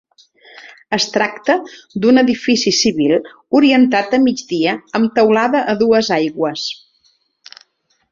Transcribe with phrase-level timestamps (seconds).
[0.95, 1.55] Es tracta
[2.05, 3.13] d'un edifici civil
[3.59, 6.65] orientat a migdia amb teulada a dues aigües.